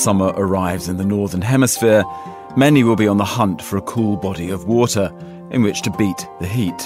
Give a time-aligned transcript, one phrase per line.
[0.00, 2.04] summer arrives in the Northern Hemisphere,
[2.56, 5.12] many will be on the hunt for a cool body of water
[5.50, 6.80] in which to beat the heat.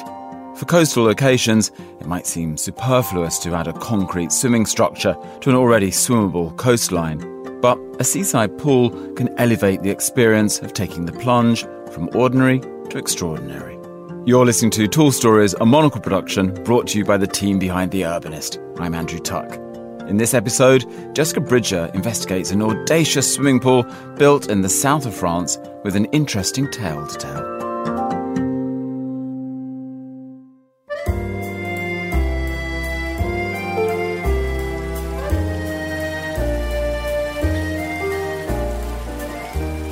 [0.56, 1.70] For coastal locations,
[2.00, 7.60] it might seem superfluous to add a concrete swimming structure to an already swimmable coastline.
[7.60, 12.60] But a seaside pool can elevate the experience of taking the plunge from ordinary
[12.90, 13.78] to extraordinary.
[14.26, 17.90] You're listening to Tall Stories, a monocle production brought to you by the team behind
[17.90, 18.58] The Urbanist.
[18.80, 19.63] I'm Andrew Tuck.
[20.08, 23.84] In this episode, Jessica Bridger investigates an audacious swimming pool
[24.18, 27.54] built in the south of France with an interesting tale to tell.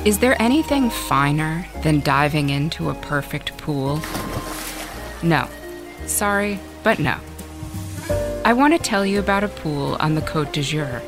[0.05, 3.99] Is there anything finer than diving into a perfect pool?
[5.23, 5.47] No.
[6.05, 7.17] Sorry, but no.
[8.53, 11.01] I want to tell you about a pool on the Côte d'Azur,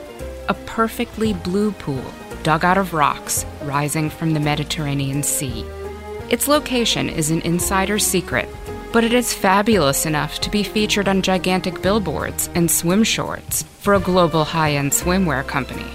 [0.49, 2.03] a perfectly blue pool
[2.41, 5.63] dug out of rocks rising from the Mediterranean Sea.
[6.31, 8.49] Its location is an insider secret,
[8.91, 13.93] but it is fabulous enough to be featured on gigantic billboards and swim shorts for
[13.93, 15.91] a global high end swimwear company.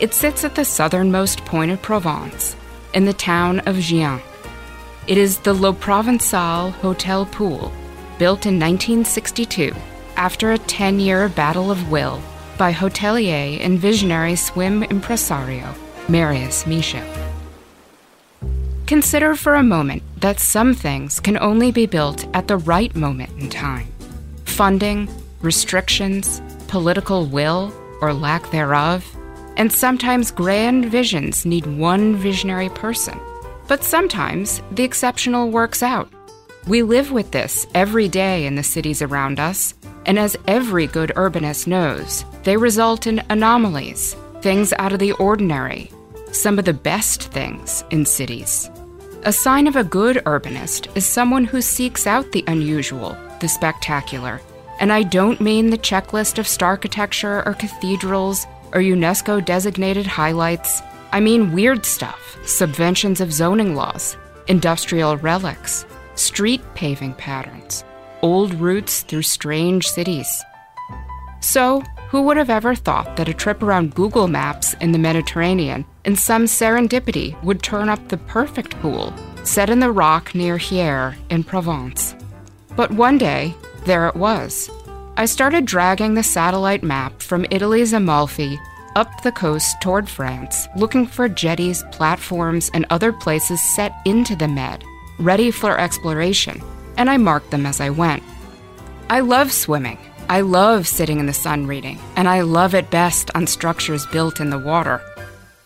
[0.00, 2.56] It sits at the southernmost point of Provence,
[2.92, 4.20] in the town of Giens.
[5.06, 7.72] It is the Le Provençal Hotel Pool,
[8.18, 9.74] built in 1962
[10.16, 12.20] after a 10 year battle of will
[12.58, 15.74] by hotelier and visionary swim impresario
[16.08, 17.06] Marius Michel.
[18.86, 23.30] Consider for a moment that some things can only be built at the right moment
[23.40, 23.86] in time.
[24.44, 25.08] Funding,
[25.40, 29.04] restrictions, political will, or lack thereof,
[29.56, 33.18] and sometimes grand visions need one visionary person.
[33.68, 36.12] But sometimes the exceptional works out.
[36.66, 39.74] We live with this every day in the cities around us,
[40.06, 45.90] and as every good urbanist knows, they result in anomalies, things out of the ordinary,
[46.32, 48.70] some of the best things in cities.
[49.24, 54.40] A sign of a good urbanist is someone who seeks out the unusual, the spectacular.
[54.80, 60.82] And I don't mean the checklist of star architecture or cathedrals or UNESCO designated highlights.
[61.12, 64.16] I mean weird stuff, subventions of zoning laws,
[64.48, 67.84] industrial relics, street paving patterns,
[68.22, 70.42] old routes through strange cities.
[71.40, 75.84] So, who would have ever thought that a trip around Google Maps in the Mediterranean
[76.04, 79.12] in some serendipity would turn up the perfect pool
[79.44, 82.14] set in the rock near Hyères in Provence?
[82.76, 84.70] But one day, there it was.
[85.16, 88.58] I started dragging the satellite map from Italy's Amalfi
[88.94, 94.48] up the coast toward France, looking for jetties, platforms, and other places set into the
[94.48, 94.84] Med,
[95.18, 96.62] ready for exploration,
[96.96, 98.22] and I marked them as I went.
[99.10, 99.98] I love swimming.
[100.28, 104.40] I love sitting in the sun reading, and I love it best on structures built
[104.40, 105.02] in the water.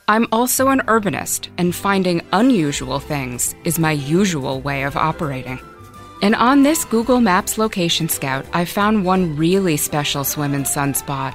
[0.08, 5.60] I'm also an urbanist, and finding unusual things is my usual way of operating.
[6.22, 10.94] And on this Google Maps location scout, I found one really special swim and sun
[10.94, 11.34] spot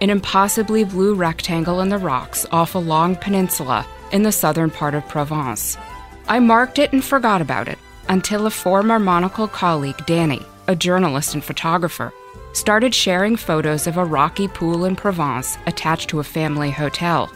[0.00, 4.96] an impossibly blue rectangle in the rocks off a long peninsula in the southern part
[4.96, 5.78] of Provence.
[6.26, 11.34] I marked it and forgot about it until a former Monocle colleague, Danny, a journalist
[11.34, 12.12] and photographer,
[12.52, 17.30] started sharing photos of a rocky pool in Provence attached to a family hotel.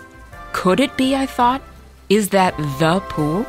[0.53, 1.63] Could it be, I thought?
[2.09, 3.47] Is that the pool?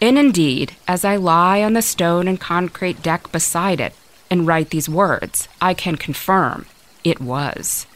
[0.00, 3.94] And indeed, as I lie on the stone and concrete deck beside it
[4.30, 6.66] and write these words, I can confirm
[7.04, 7.86] it was.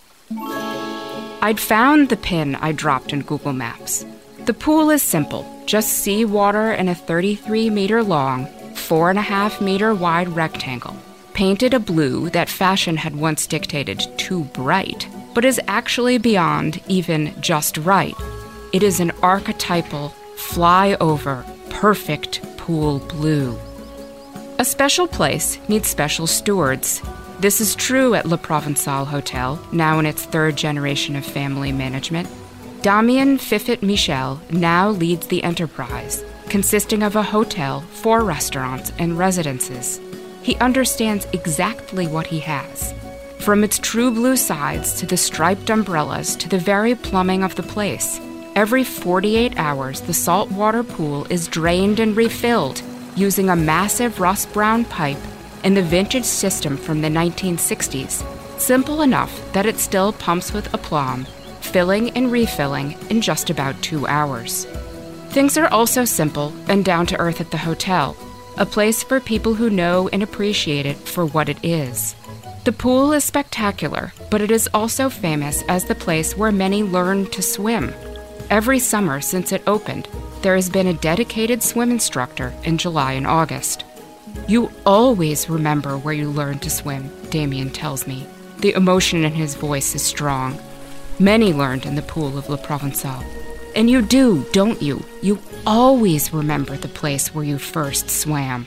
[1.43, 4.05] I'd found the pin I dropped in Google Maps.
[4.45, 10.97] The pool is simple just seawater in a 33 meter long, 4.5 meter wide rectangle,
[11.35, 17.35] painted a blue that fashion had once dictated too bright, but is actually beyond even
[17.41, 18.15] just right.
[18.73, 23.59] It is an archetypal, flyover, perfect pool blue.
[24.59, 27.03] A special place needs special stewards.
[27.41, 32.29] This is true at Le Provençal Hotel, now in its third generation of family management.
[32.83, 40.01] Damien Fifet Michel now leads the enterprise, consisting of a hotel, four restaurants, and residences.
[40.43, 42.95] He understands exactly what he has.
[43.41, 47.63] From its true blue sides to the striped umbrellas to the very plumbing of the
[47.63, 48.21] place.
[48.55, 52.83] Every 48 hours, the saltwater pool is drained and refilled
[53.17, 55.19] using a massive rust brown pipe
[55.65, 58.23] in the vintage system from the 1960s,
[58.61, 61.27] simple enough that it still pumps with aplomb,
[61.67, 64.67] filling and refilling in just about two hours.
[65.31, 68.17] Things are also simple and down to earth at the hotel,
[68.57, 72.15] a place for people who know and appreciate it for what it is.
[72.65, 77.27] The pool is spectacular, but it is also famous as the place where many learn
[77.27, 77.93] to swim.
[78.49, 80.09] Every summer since it opened,
[80.43, 83.85] there has been a dedicated swim instructor in July and August.
[84.49, 88.27] You always remember where you learned to swim, Damien tells me.
[88.59, 90.59] The emotion in his voice is strong.
[91.19, 93.25] Many learned in the pool of Le Provençal.
[93.75, 95.03] And you do, don't you?
[95.23, 98.67] You always remember the place where you first swam.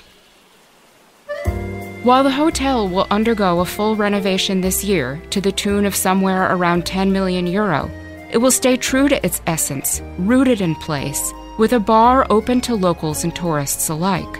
[2.01, 6.55] While the hotel will undergo a full renovation this year to the tune of somewhere
[6.55, 7.91] around 10 million euro,
[8.31, 12.73] it will stay true to its essence, rooted in place, with a bar open to
[12.73, 14.39] locals and tourists alike.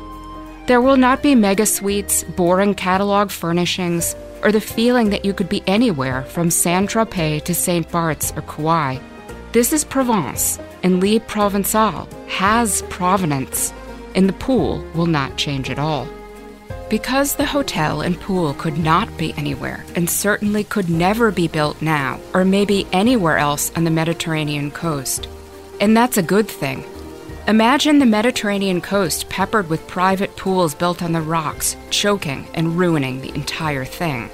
[0.66, 5.50] There will not be mega suites, boring catalog furnishings, or the feeling that you could
[5.50, 7.90] be anywhere from Saint Tropez to St.
[7.92, 9.00] Bart's or Kauai.
[9.52, 13.74] This is Provence, and Le Provençal has provenance,
[14.16, 16.08] and the pool will not change at all.
[16.90, 21.82] Because the hotel and pool could not be anywhere, and certainly could never be built
[21.82, 25.28] now, or maybe anywhere else on the Mediterranean coast.
[25.80, 26.84] And that's a good thing.
[27.50, 33.22] Imagine the Mediterranean coast peppered with private pools built on the rocks, choking and ruining
[33.22, 34.30] the entire thing.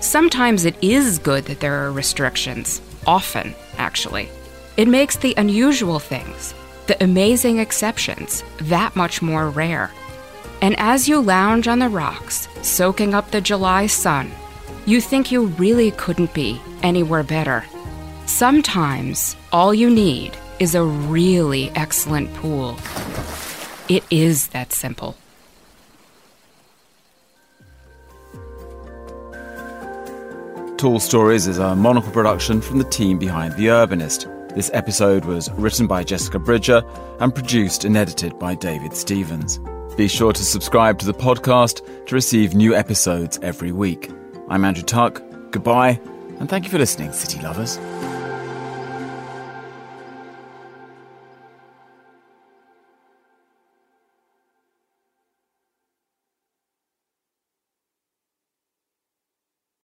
[0.00, 4.30] Sometimes it is good that there are restrictions, often, actually.
[4.78, 6.54] It makes the unusual things,
[6.86, 9.90] the amazing exceptions, that much more rare.
[10.62, 14.30] And as you lounge on the rocks, soaking up the July sun,
[14.86, 17.62] you think you really couldn't be anywhere better.
[18.24, 22.76] Sometimes all you need is a really excellent pool.
[23.88, 25.16] It is that simple.
[30.76, 34.30] Tall Stories is a monocle production from the team behind The Urbanist.
[34.54, 36.82] This episode was written by Jessica Bridger
[37.20, 39.58] and produced and edited by David Stevens.
[39.96, 44.10] Be sure to subscribe to the podcast to receive new episodes every week.
[44.48, 45.22] I'm Andrew Tuck.
[45.52, 46.00] Goodbye,
[46.38, 47.78] and thank you for listening, City Lovers.